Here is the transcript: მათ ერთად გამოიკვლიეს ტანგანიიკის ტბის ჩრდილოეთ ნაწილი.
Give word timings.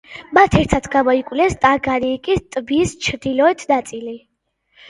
მათ 0.35 0.55
ერთად 0.59 0.87
გამოიკვლიეს 0.95 1.53
ტანგანიიკის 1.65 2.43
ტბის 2.57 2.97
ჩრდილოეთ 3.09 3.63
ნაწილი. 3.75 4.19